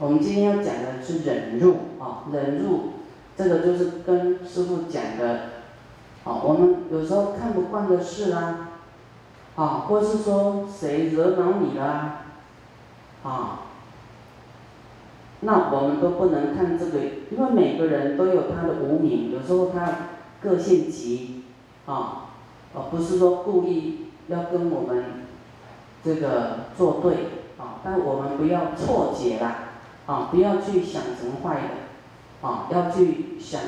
[0.00, 2.94] 我们今天要讲的是忍辱啊，忍辱，
[3.36, 5.40] 这个就是跟师傅讲的，
[6.24, 8.70] 啊，我们有时候看不惯的事啊，
[9.56, 12.22] 啊，或是说谁惹恼你了，
[13.22, 13.60] 啊，
[15.40, 16.98] 那我们都不能看这个，
[17.30, 19.92] 因为每个人都有他的无名，有时候他
[20.40, 21.44] 个性急，
[21.84, 22.30] 啊，
[22.74, 25.04] 而不是说故意要跟我们
[26.02, 27.12] 这个作对，
[27.58, 29.66] 啊，但我们不要错解了。
[30.10, 33.60] 啊，不要去想什么坏的，啊，要去想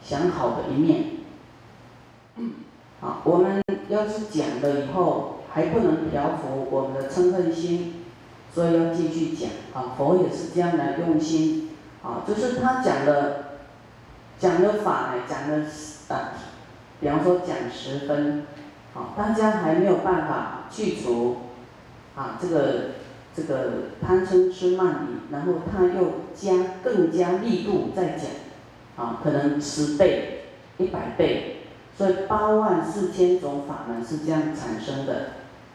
[0.00, 1.06] 想好的一面。
[3.00, 8.04] 啊，我们要是讲了以后还不能调伏我们的嗔恨心，
[8.54, 9.50] 所以要继续讲。
[9.74, 11.70] 啊，佛也是这样来用心。
[12.04, 13.58] 啊，就是他讲的
[14.38, 15.64] 讲的法呢，讲的
[16.14, 16.30] 啊，
[17.00, 18.46] 比方说讲十分，
[18.94, 21.38] 啊，大家还没有办法去除，
[22.14, 23.01] 啊，这个。
[23.34, 28.26] 这个贪嗔痴慢疑，然后他又加更加力度在讲，
[28.96, 30.44] 啊，可能十倍、
[30.76, 31.62] 一百倍，
[31.96, 35.30] 所以八万四千种法门是这样产生的，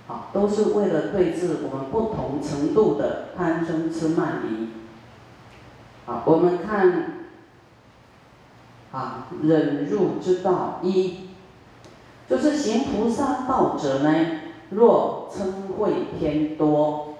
[0.07, 4.67] 啊，都是为了对治我们不同程度的贪嗔痴慢疑。
[6.05, 7.25] 啊，我们看，
[8.91, 11.29] 啊，忍辱之道一，
[12.29, 14.25] 就是行菩萨道者呢，
[14.69, 17.16] 若嗔恚偏多。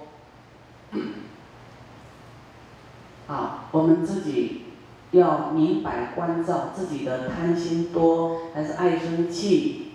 [3.26, 4.62] 好，我们自己
[5.10, 9.92] 要明白关照自己的贪心多还是爱生气，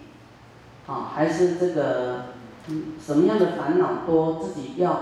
[0.85, 2.25] 啊，还是这个
[3.03, 4.99] 什么样的烦恼多，自己要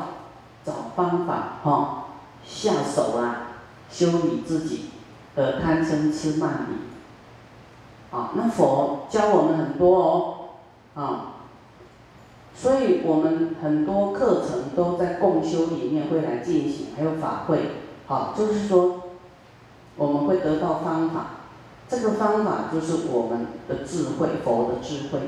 [0.64, 2.06] 找方法哈，
[2.46, 3.58] 下手啊，
[3.90, 4.86] 修理自己
[5.36, 10.38] 的贪嗔痴慢疑，啊，那佛教我们很多哦，
[10.96, 11.34] 啊。
[12.62, 17.58] 所以我们很多课程都在共修里面会来进行，还有法会，
[18.06, 19.02] 好，就是说
[19.98, 21.26] 我们会得到方法，
[21.90, 25.22] 这个方法就是我们的智慧，佛的智慧，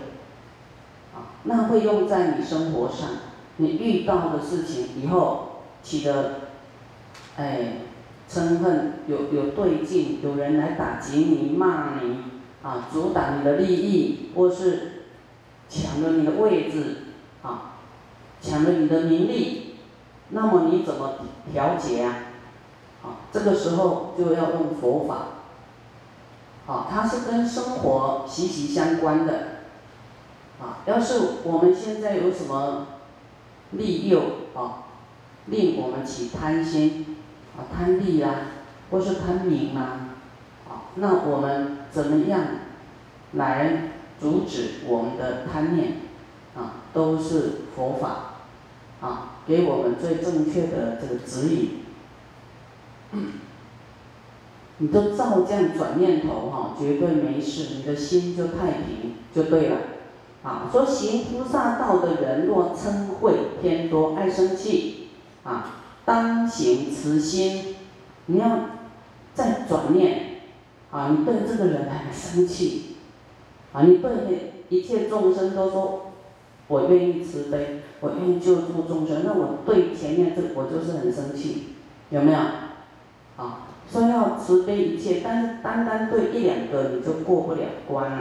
[1.16, 3.10] 啊，那会用在你生活上，
[3.58, 6.42] 你遇到的事情以后起的，
[7.38, 7.78] 哎，
[8.30, 12.18] 嗔恨有有对劲，有人来打击你、骂你，
[12.62, 15.06] 啊，阻挡你的利益，或是
[15.68, 16.98] 抢了你的位置。
[17.44, 17.76] 啊，
[18.42, 19.76] 抢了你的名利，
[20.30, 21.16] 那么你怎么
[21.52, 22.16] 调节啊？
[23.04, 25.16] 啊，这个时候就要用佛法。
[26.66, 29.34] 啊，它是跟生活息息相关的。
[30.62, 32.88] 啊，要是我们现在有什么
[33.72, 34.22] 利诱
[34.56, 34.86] 啊，
[35.48, 37.18] 令我们起贪心，
[37.58, 38.34] 啊，贪利啊，
[38.90, 40.16] 或是贪名啊，
[40.70, 42.42] 啊，那我们怎么样
[43.34, 43.90] 来
[44.22, 45.98] 阻止我们的贪念？
[46.94, 48.36] 都是佛法，
[49.02, 51.70] 啊，给我们最正确的这个指引。
[54.78, 59.78] 你都照这样转念头哈，绝对没事，你的心就太平就对了。
[60.44, 65.10] 啊，说行菩萨道的人若嗔恚偏多，爱生气，
[65.44, 67.76] 啊，当行慈心，
[68.28, 68.60] 你要
[69.34, 70.42] 再转念，
[70.92, 72.98] 啊，你对这个人很生气，
[73.72, 76.13] 啊，你对一切众生都说。
[76.74, 79.22] 我愿意慈悲，我愿意救助众生。
[79.24, 81.76] 那我对前面这我就是很生气，
[82.10, 82.40] 有没有？
[83.38, 88.20] 啊，说要慈悲一切，但是单单对一两个你就过不了关了。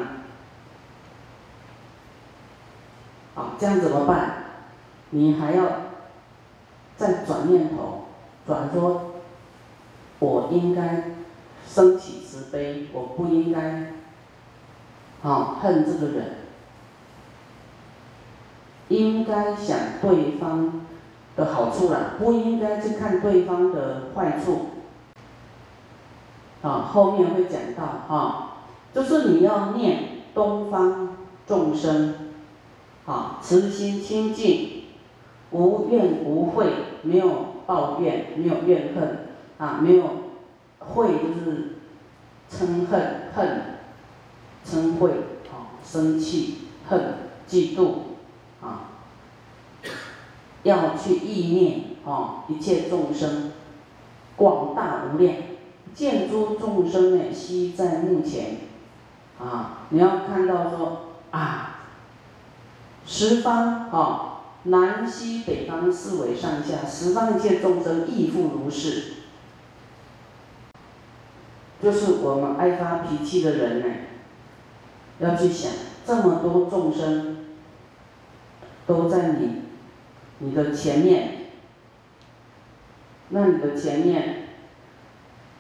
[3.34, 4.44] 好，这样怎么办？
[5.08, 5.64] 你还要
[6.98, 8.04] 再转念头，
[8.46, 9.12] 转说，
[10.18, 11.14] 我应该
[11.66, 13.92] 升起慈悲，我不应该，
[15.22, 16.41] 啊，恨这个人。
[18.92, 20.82] 应该想对方
[21.36, 24.66] 的好处了，不应该去看对方的坏处。
[26.62, 28.56] 啊，后面会讲到啊，
[28.94, 31.16] 就是你要念东方
[31.46, 32.14] 众生，
[33.04, 34.84] 啊，慈心清净，
[35.50, 36.66] 无怨无悔，
[37.02, 39.26] 没有抱怨，没有怨恨，
[39.58, 40.04] 啊，没有
[40.78, 41.78] 悔就是
[42.48, 43.62] 嗔恨恨，
[44.64, 45.10] 嗔恚
[45.50, 46.58] 啊，生气
[46.88, 47.14] 恨
[47.48, 48.11] 嫉妒。
[48.62, 48.88] 啊
[50.62, 53.52] 要去意念啊，一切众生
[54.36, 55.34] 广大无量，
[55.92, 58.58] 见诸众生呢，悉在目前
[59.40, 59.86] 啊！
[59.90, 61.80] 你要看到说啊，
[63.04, 69.14] 十方啊，南西北方四维上下，十方一切众生亦复如是。
[71.82, 73.86] 就是我们爱发脾气的人呢，
[75.18, 75.72] 要去想
[76.06, 77.38] 这么多众生
[78.96, 79.62] 都在你。
[80.44, 81.28] 你的前面，
[83.28, 84.48] 那你的前面，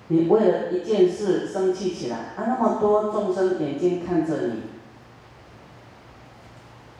[0.08, 4.62] 你为了一件事生气起来，啊，那么多众生眼睛看着你，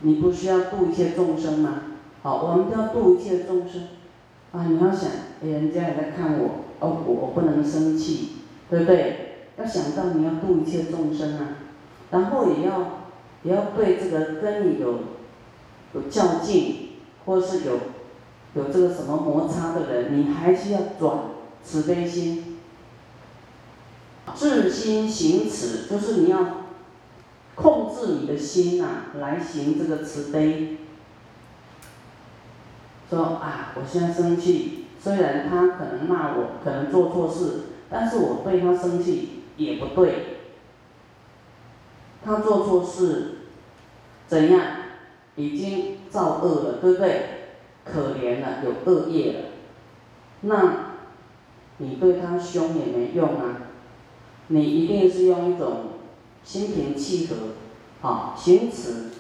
[0.01, 1.83] 你不需要度一切众生吗？
[2.23, 3.89] 好，我们都要度一切众生，
[4.53, 5.11] 啊，你要想，
[5.43, 8.29] 哎，人家也在看我，哦，我我不能生气，
[8.71, 9.49] 对不对？
[9.59, 11.57] 要想到你要度一切众生啊，
[12.13, 13.09] 然后也要
[13.43, 14.99] 也要对这个跟你有
[15.95, 16.91] 有较劲，
[17.25, 17.79] 或是有
[18.55, 21.19] 有这个什么摩擦的人，你还是要转
[21.65, 22.59] 慈悲心，
[24.35, 26.65] 自心行慈，就是你要
[27.55, 28.87] 控制你的心呐，
[29.21, 30.79] 来行这个慈悲。
[33.11, 40.39] 说啊，我现在生气，虽然他可能骂我，可能做错事，但是我对他生气也不对。
[42.25, 43.33] 他做错事，
[44.27, 44.61] 怎样？
[45.37, 47.23] 已经造恶了，对不对？
[47.85, 49.39] 可怜了，有恶业了。
[50.43, 50.95] 那，
[51.79, 53.57] 你对他凶也没用啊。
[54.49, 55.77] 你一定是用一种
[56.45, 59.11] 心平气和，啊，行慈。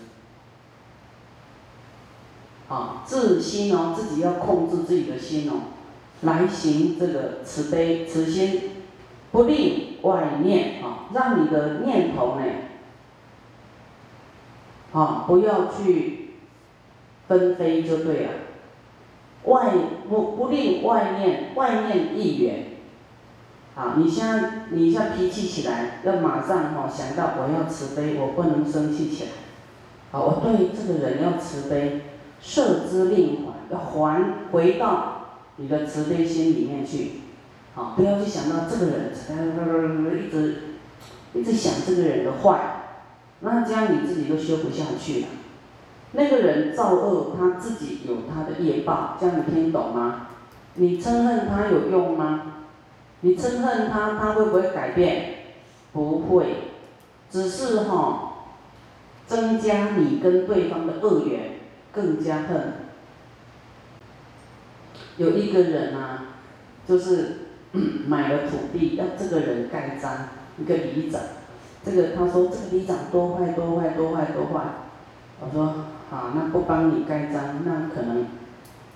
[2.68, 5.54] 啊，自心哦，自己要控制自己的心哦，
[6.22, 8.70] 来行这个慈悲慈心，
[9.30, 12.42] 不令外念啊，让你的念头呢，
[14.92, 16.30] 啊，不要去
[17.28, 18.30] 纷飞就对了。
[19.44, 19.72] 外
[20.08, 22.66] 不不令外面外面一缘，
[23.74, 29.30] 啊，你现在你现在脾气起来，要马上哈想到我要慈悲，我不能生气起来，
[30.12, 32.02] 好，我对这个人要慈悲。
[32.44, 35.28] 设之令还，要还回到
[35.58, 37.20] 你的慈悲心里面去，
[37.76, 39.12] 啊，不要去想到这个人，
[40.18, 40.62] 一直
[41.34, 42.71] 一直想这个人的坏，
[43.42, 45.26] 那这样你自己都修不下去了。
[46.12, 50.28] 那个人造恶，他自己有他的业报，这样你听懂吗？
[50.74, 52.54] 你嗔恨他有用吗？
[53.20, 55.34] 你嗔恨他，他会不会改变？
[55.92, 56.56] 不会，
[57.30, 58.46] 只是哈，
[59.26, 61.52] 增加你跟对方的恶缘。
[61.94, 62.72] 更加恨。
[65.18, 66.24] 有一个人啊，
[66.88, 67.40] 就是
[68.08, 71.20] 买了土地，要这个人盖章，一个里长。
[71.84, 74.64] 这个他说这个里长多坏多坏多坏多坏。
[75.40, 75.74] 我说
[76.10, 78.26] 好，那不帮你盖章，那可能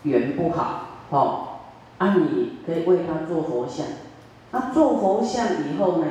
[0.03, 1.49] 缘不好，哦。
[1.99, 3.87] 啊，你可以为他做佛像。
[4.53, 6.07] 那做佛像以后呢，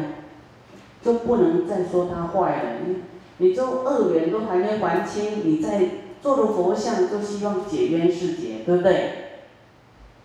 [1.02, 2.70] 就不能再说他坏了。
[2.86, 2.98] 你
[3.38, 5.90] 你就恶缘都还没还清，你再。
[6.22, 9.12] 做了佛像就希望解冤释结，对不对？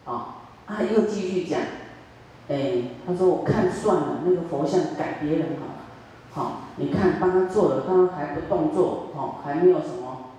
[0.07, 1.61] 啊，啊又继续讲，
[2.49, 5.67] 哎，他说我看算了，那个佛像改别人好
[6.31, 10.31] 了，好，你看帮他做了，他还不动作，好，还没有什么，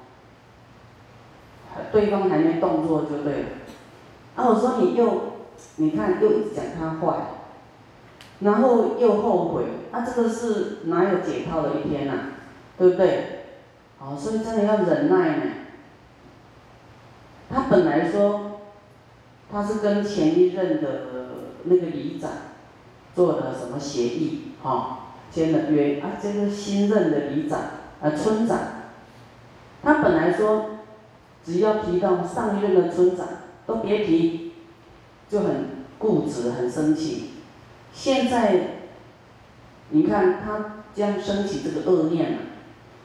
[1.92, 3.50] 对方还没动作就对了。
[4.36, 5.22] 啊，我说你又，
[5.76, 7.18] 你看又一直讲他坏，
[8.40, 12.14] 然后又后悔，啊，这个是哪有解套的一天呐？
[12.78, 13.46] 对不对？
[14.00, 15.44] 哦，所以真的要忍耐呢。
[17.54, 18.62] 他本来说，
[19.52, 21.02] 他是跟前一任的
[21.66, 22.32] 那个里长
[23.14, 25.01] 做的什么协议，哈，
[25.32, 26.12] 签了约啊。
[26.22, 27.60] 这个新任的里长
[28.02, 28.58] 啊，村长，
[29.84, 30.66] 他本来说，
[31.44, 33.26] 只要提到上一任的村长，
[33.66, 34.54] 都别提，
[35.30, 35.48] 就很
[35.98, 37.32] 固执，很生气。
[37.94, 38.56] 现在，
[39.90, 42.38] 你看他这样升起这个恶念了。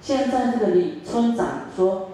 [0.01, 2.11] 现在这个李村长说，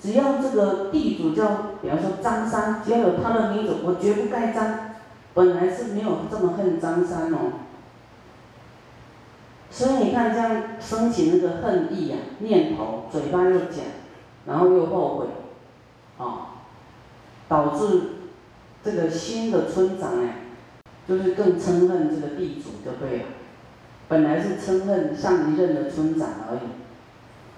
[0.00, 4.90] 只要这个地主叫，比方说张三，只要有他的名字，我绝不盖章。
[5.32, 7.38] 本来是没有这么恨张三哦，
[9.70, 13.84] 所以你看这样升起那个恨意呀念头，嘴巴又讲，
[14.46, 15.26] 然后又后悔，
[16.18, 16.64] 啊，
[17.48, 18.00] 导致
[18.82, 20.32] 这个新的村长呢，
[21.06, 23.24] 就是更憎恨这个地主就对了。
[24.08, 26.60] 本来是憎恨上一任的村长而已。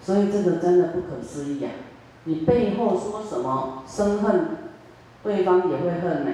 [0.04, 1.70] 所以这个真的不可思议呀！
[2.24, 4.48] 你背后说什么生恨，
[5.22, 6.32] 对方也会恨呢，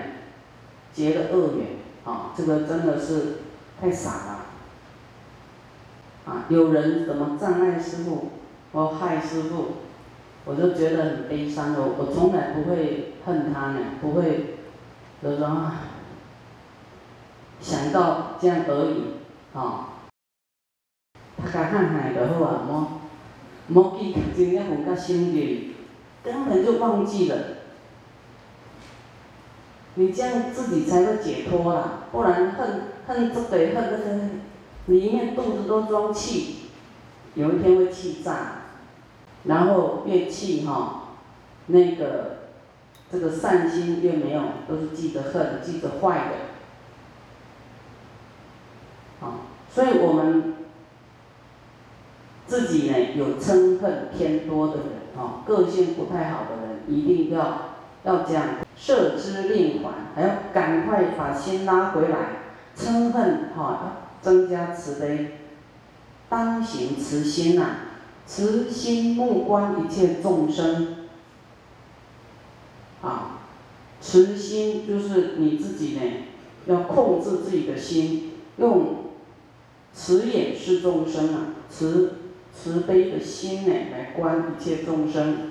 [0.90, 1.66] 结了恶缘
[2.04, 2.32] 啊！
[2.34, 3.40] 这个真的是
[3.78, 4.46] 太傻了
[6.48, 8.30] 有人怎么障碍师傅，
[8.72, 9.66] 或害师傅，
[10.44, 11.80] 我就觉得很悲伤的。
[11.82, 14.56] 我从来不会恨他呢，不会，
[15.22, 15.72] 就说
[17.60, 19.02] 想到这样而已
[19.52, 19.94] 啊。
[21.36, 23.00] 他敢恨害就好啊，莫？
[23.70, 25.74] 莫记真正放到心里，
[26.22, 27.36] 根本就忘记了。
[29.94, 34.20] 你这样自己才会解脱啦，不然恨恨这得恨那个，
[34.88, 36.56] 里面肚子都装气，
[37.34, 38.62] 有一天会气炸，
[39.44, 41.10] 然后越气哈，
[41.66, 42.38] 那个
[43.10, 46.30] 这个善心越没有，都是记着恨，记着坏
[49.20, 49.26] 的。
[49.26, 50.54] 啊，所以我们
[52.46, 62.16] 自己呢有嗔恨偏多的人，哦，个性不太好的人，一定要要这样设之令缓，还要赶快把心拉回来，
[62.74, 65.38] 嗔恨哈，增加慈悲，
[66.28, 67.76] 当行慈心呐，
[68.26, 71.08] 慈心目观一切众生，
[73.02, 73.40] 啊，
[74.00, 76.00] 慈心就是你自己呢，
[76.66, 78.96] 要控制自己的心，用。
[79.94, 82.18] 慈眼视众生啊，慈
[82.54, 85.50] 慈悲的心呢，来观一切众生。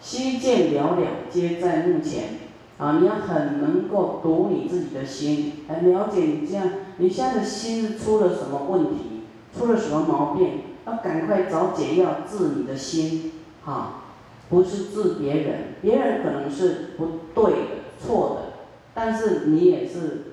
[0.00, 2.30] 悉见了了，皆在目前
[2.78, 2.98] 啊！
[3.00, 6.68] 你要很能够读你自己的心，来了解你这样，
[6.98, 9.24] 你现在的心出了什么问题，
[9.56, 13.32] 出了什么毛病，要赶快找解药治你的心，
[13.64, 14.02] 哈，
[14.48, 17.58] 不是治别人，别人可能是不对的、
[17.98, 18.52] 错的，
[18.94, 20.32] 但是你也是。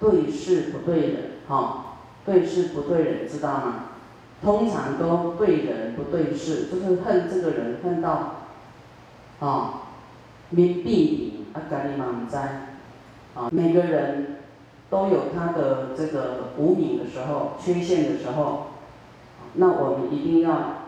[0.00, 3.74] 对事不对人，哈，对事不对人，知道吗？
[4.42, 8.36] 通常都对人不对事，就是恨这个人恨到，
[9.40, 9.79] 啊，
[10.50, 14.36] 面壁啊，家里嘛唔知，啊，每个人
[14.88, 18.66] 都有他的这个无名的时候、缺陷的时候，
[19.54, 20.86] 那我们一定要，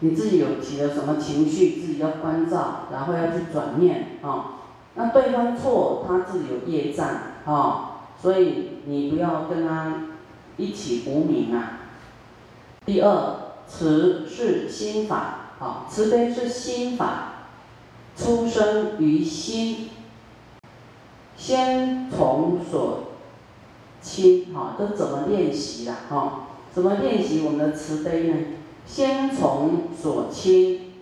[0.00, 4.60] 你自己有起了什么情绪，自己要关照，然后要去转念，啊，
[4.94, 7.08] 那对方错，他自己有业障。
[7.44, 9.94] 啊，所以你不要跟他
[10.56, 11.80] 一起无名啊。
[12.86, 17.31] 第二，慈是心法，啊，慈悲是心法，
[18.16, 19.90] 出生于心，
[21.36, 22.98] 先从所
[24.00, 28.36] 亲，哈，都怎么练习的，哈，怎么练习我们的慈悲呢？
[28.86, 30.92] 先从所亲，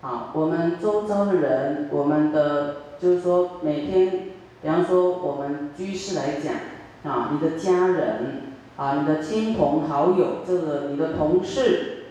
[0.00, 4.28] 啊，我们周遭的人，我们的就是说每天。
[4.64, 6.54] 比方说，我们居士来讲，
[7.02, 8.42] 啊，你的家人，
[8.76, 12.04] 啊，你的亲朋好友，这个你的同事，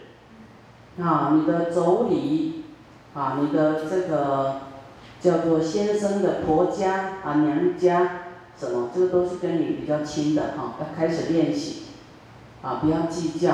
[1.00, 2.61] 啊，你的妯娌，
[3.14, 4.62] 啊，你的这个
[5.20, 8.10] 叫做先生的婆家啊娘家，
[8.58, 11.84] 什么，这个都是跟你比较亲的哈，要开始练习，
[12.62, 13.52] 啊，不要计较，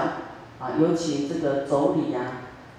[0.60, 2.20] 啊，尤其这个妯娌呀，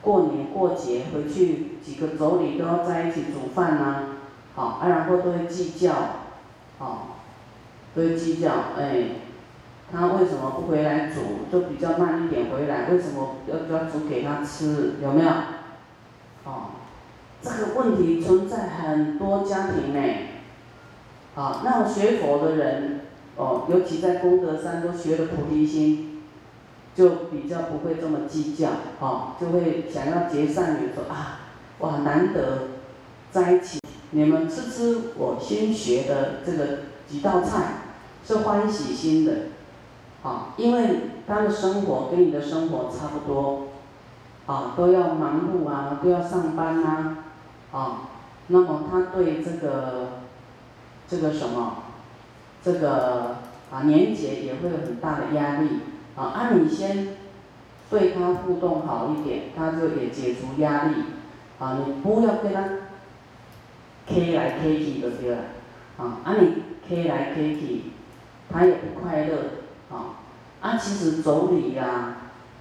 [0.03, 4.03] 过年过节回去几个妯娌都要在一起煮饭呐。
[4.55, 5.93] 好，啊，然后都会计较，
[6.79, 7.17] 好，
[7.95, 9.05] 都会计较，哎，
[9.91, 11.21] 他为什么不回来煮？
[11.51, 14.95] 就比较慢一点回来，为什么要要煮给他吃？
[15.03, 15.31] 有没有？
[16.49, 16.73] 哦，
[17.43, 20.01] 这个问题存在很多家庭呢。
[21.35, 23.01] 好，那学佛的人，
[23.37, 26.23] 哦，尤其在功德山都学了菩提心，
[26.97, 31.41] 就比较不会这么计较，哦，就会想要结善缘，说啊，
[31.81, 32.69] 哇，难得
[33.31, 33.79] 在一起。
[34.11, 37.75] 你们吃吃我新学的这个几道菜，
[38.27, 39.33] 是欢喜心的，
[40.23, 43.68] 啊，因为他的生活跟你的生活差不多，
[44.49, 47.19] 啊，都要忙碌啊，都要上班呐，
[47.71, 48.09] 啊，
[48.49, 50.23] 那么他对这个
[51.07, 51.77] 这个什么，
[52.61, 53.37] 这个
[53.71, 55.69] 啊年节也会有很大的压力，
[56.17, 57.09] 啊，啊你先
[57.91, 60.95] 对他互动好一点，他就也解除压力，
[61.61, 62.65] 啊，你不要跟他。
[64.11, 65.39] K 来 K 去就对了，
[65.99, 67.83] 啊，啊你 K 来 K 去，
[68.51, 69.37] 他也不快乐，
[69.93, 70.17] 啊，
[70.63, 72.17] 啊其实妯娌呀，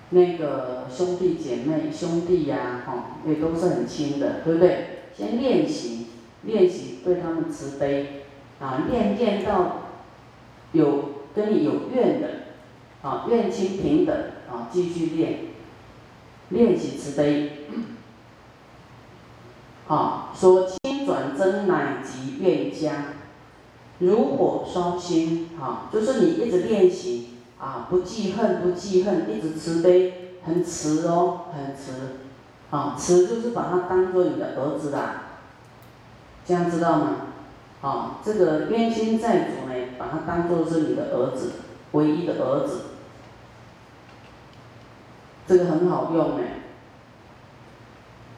[0.10, 5.02] 那个兄弟姐妹兄弟呀，哈，也都是很亲的，对不对？
[5.16, 6.08] 先练习，
[6.44, 8.24] 练习对他们慈悲，
[8.60, 9.78] 啊，练练到
[10.72, 12.30] 有跟你有怨的，
[13.02, 14.16] 啊，怨亲平等，
[14.50, 15.40] 啊，继续练，
[16.50, 17.52] 练习慈悲，
[19.88, 20.68] 啊，说。
[21.06, 23.14] 转真乃及愿加，
[24.00, 31.92] 如火烧心，啊，就是你一直练习啊，不记恨，不记恨，一直慈悲，很慈哦，很慈，
[32.70, 35.24] 啊，慈就是把他当做你的儿子啦，
[36.46, 37.16] 这样知道吗？
[37.82, 41.52] 啊，这个冤亲债主呢，把他当做是你的儿子，
[41.92, 42.82] 唯一的儿子，
[45.48, 46.44] 这个很好用哎。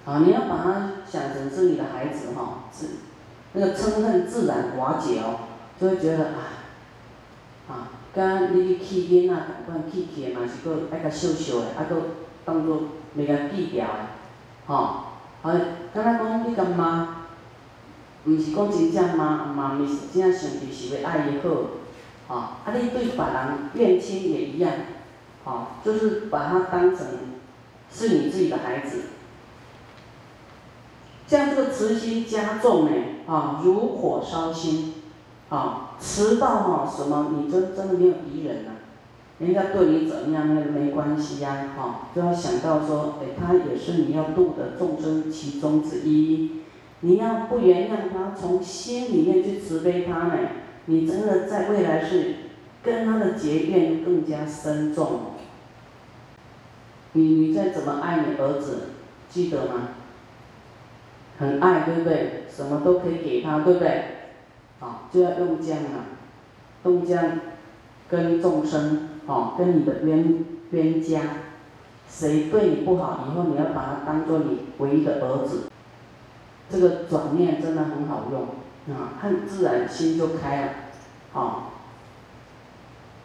[0.06, 2.88] 啊，你要把他想成是你的孩子哈，是
[3.54, 5.42] 那个嗔恨自然瓦解哦，
[5.80, 6.36] 就会觉得啊，
[7.68, 9.36] 啊，甲你去气囡仔，
[9.66, 11.96] 不管气气的嘛是搁爱甲笑笑的，啊搁
[12.44, 12.82] 当作
[13.18, 13.94] 袂甲记掉的，
[14.66, 14.76] 吼，
[15.44, 15.54] 啊，
[15.94, 17.26] 敢若讲你甲妈，
[18.26, 21.50] 毋是讲真正妈妈咪是真正想起是要爱伊好，
[22.28, 24.72] 吼，啊你对别人怨亲也一样，
[25.46, 27.06] 吼，就是把他当成
[27.92, 29.04] 是你自己的孩子。
[31.28, 32.92] 像这个慈心加重呢，
[33.28, 34.96] 啊，如火烧心，
[35.50, 38.86] 啊，迟到哈什么，你真真的没有敌人啊，
[39.40, 46.62] 人家对你怎么样那个没关系呀，哈，就要想到说，哎，他也是你要度的众生其中之一，
[47.00, 50.38] 你要不原谅他，从心里面去慈悲他呢，
[50.86, 52.36] 你真的在未来是
[52.84, 55.22] 跟他的结怨更加深重。
[57.14, 58.90] 你你再怎么爱你儿子，
[59.32, 59.90] 记得吗？
[61.40, 62.44] 很爱，对不对？
[62.56, 64.04] 什么都可以给他，对不对？
[64.80, 66.16] 啊，就要用这样啊，
[66.84, 67.40] 用这样
[68.08, 71.22] 跟众生，哦，跟你的冤冤家，
[72.10, 75.70] 谁对你不好，以后你要把他当做你唯一的儿子。
[76.70, 80.72] 这个转念真的很好用，啊，很自然心就开了，
[81.34, 81.66] 啊。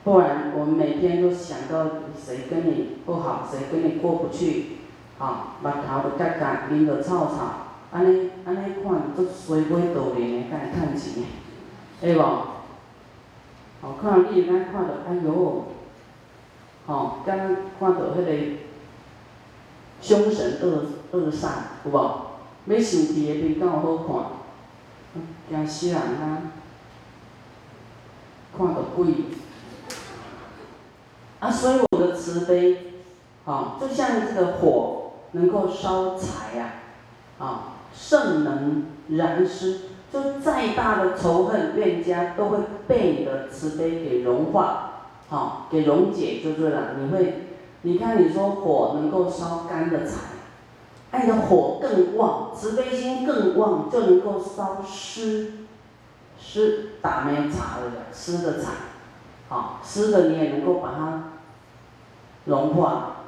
[0.03, 4.67] 不然我们每天都想到谁跟你不好，谁跟你过不去，
[5.19, 7.39] 啊，目头都夹夹，面都臭臭，
[7.91, 11.25] 安尼安尼看都衰尾倒面的，敢会趁钱
[12.01, 12.21] 会无？
[13.83, 15.67] 哦，看到你敢看到，哎哟，
[16.87, 18.57] 哦，敢看到迄个
[20.01, 21.49] 凶神恶恶煞，
[21.85, 21.95] 有无？
[22.67, 25.25] 要生气的面敢有好看？
[25.49, 26.43] 惊死人啊！
[28.57, 29.07] 看到鬼。
[31.41, 32.95] 啊，所以我的慈悲，
[33.45, 36.71] 啊，就像这个火能够烧柴呀，
[37.39, 39.81] 啊，圣能燃湿，
[40.15, 46.93] 就再大的仇恨怨家都会被你的慈悲给融化，好，给溶解就对了。
[47.01, 47.49] 你会，
[47.83, 50.13] 你看你说火能够烧干的柴，
[51.11, 55.53] 爱的火更旺，慈悲心更旺，就能够烧湿，
[56.41, 58.71] 湿打没茶的湿的柴，
[59.49, 61.25] 好，湿的你也能够把它。
[62.47, 63.25] 融化，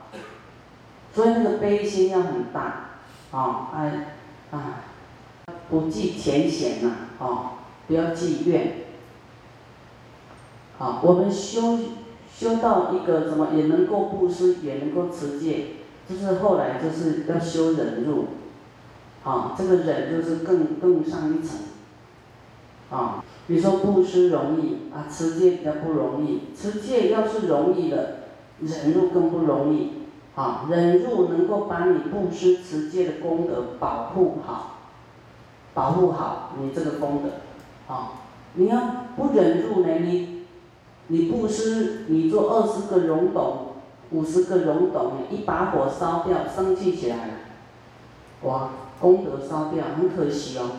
[1.14, 2.90] 所以那个悲心要很大，
[3.30, 4.08] 啊，哎，
[4.50, 4.85] 啊，
[5.70, 7.52] 不计前嫌呐，啊，
[7.86, 8.74] 不要计怨，
[10.78, 11.78] 啊，我们修
[12.32, 15.66] 修到一个什么，也能够布施，也能够持戒，
[16.08, 18.26] 就是后来就是要修忍辱，
[19.24, 21.58] 啊，这个忍就是更更上一层，
[22.90, 28.18] 啊，你说布施容易，啊，持戒比较不容易，持戒要是容易的。
[28.58, 29.92] 忍辱更不容易，
[30.34, 34.75] 啊，忍辱能够把你布施持戒的功德保护好，
[35.76, 38.12] 保护好你这个功德，啊，
[38.54, 38.80] 你要
[39.14, 40.46] 不忍住呢，你，
[41.08, 43.74] 你布施，你做二十个溶斗，
[44.10, 47.32] 五十个溶斗，一把火烧掉，生气起来了，
[48.40, 50.70] 哇，功德烧掉，很可惜哦，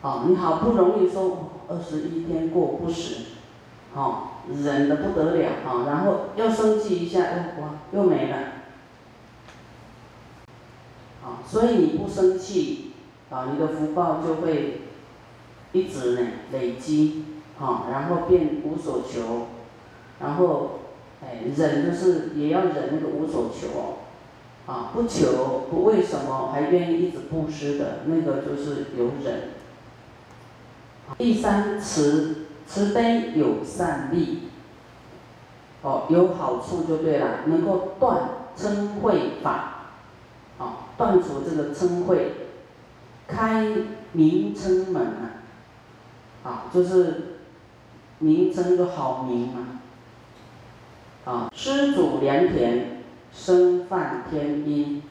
[0.00, 3.16] 啊，你好不容易说二十一天过不死。
[3.94, 8.36] 哦，忍的不得了哈，然后又生气一下，又哇，又没了。
[11.24, 12.85] 啊，所以你不生气，
[13.30, 14.82] 啊，你的福报就会
[15.72, 17.24] 一直呢累积，
[17.58, 19.48] 啊，然后变无所求，
[20.20, 20.80] 然后，
[21.22, 23.94] 哎，忍就是也要忍那个无所求哦，
[24.66, 29.50] 啊，不求不为什么还愿意一直布施的那个就是有忍。
[31.18, 32.42] 第三慈。
[32.68, 34.48] 慈悲有善利，
[35.82, 39.84] 哦，有好处就对了，能够断嗔恚法，
[40.58, 42.18] 啊，断除这个嗔恚，
[43.26, 43.66] 开
[44.12, 45.42] 名称门啊，
[46.44, 47.38] 啊，就是
[48.20, 49.80] 名称就好名嘛，
[51.24, 55.02] 啊，施主良田，生梵天音，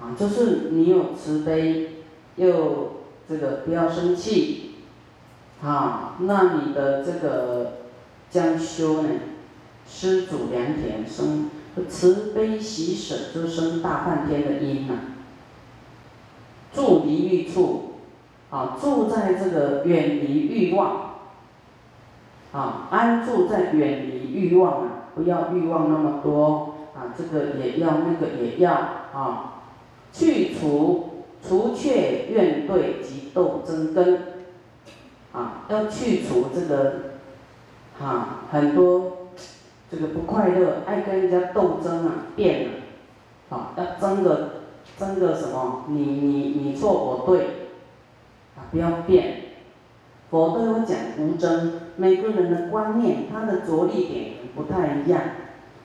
[0.00, 2.02] 啊，就是你有慈悲，
[2.36, 4.64] 又这个不要生气。
[5.60, 7.78] 啊，那你的这个
[8.30, 9.08] 将修呢，
[9.88, 11.50] 施主良田生
[11.88, 14.94] 慈悲喜舍，就生大梵天的因呐。
[16.72, 17.94] 住离欲处，
[18.50, 21.14] 啊，住在这个远离欲望，
[22.52, 29.62] 啊，安住在远离欲望啊，不要欲望那么多啊，这个也要，那个也要啊，
[30.12, 34.22] 去除除却怨对及斗争根。
[35.30, 36.94] 啊，要去除这个，
[38.00, 39.28] 哈，很多
[39.90, 42.70] 这个不快乐，爱跟人家斗争啊，变了，
[43.50, 44.47] 啊，要争的
[44.98, 45.84] 争个什么？
[45.88, 47.70] 你你你错我对，
[48.56, 49.42] 啊，不要变。
[50.30, 55.22] 佛都有讲无争，每个人的观念，他的着力点不太一样，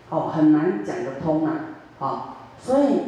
[0.09, 1.53] 哦，很难讲得通啊，
[1.99, 2.99] 啊，所以，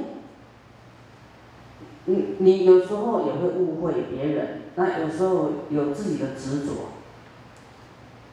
[2.05, 4.61] 你你有时候也会误会别人。
[4.75, 6.71] 那有时候有自己的执着，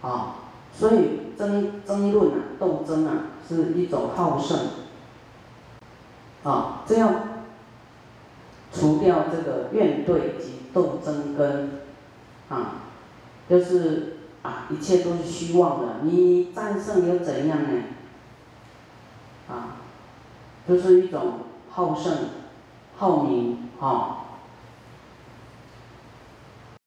[0.07, 0.37] 啊，
[0.73, 4.59] 所以争争论啊，斗争啊，是一种好胜，
[6.45, 7.15] 啊，这样
[8.73, 11.71] 除掉这个怨怼及斗争根，
[12.49, 12.83] 啊，
[13.49, 15.87] 就是啊，一切都是虚妄的。
[16.03, 17.83] 你战胜又怎样呢？
[19.49, 19.77] 啊，
[20.67, 22.13] 就是一种好胜、
[22.97, 24.22] 好名，哈，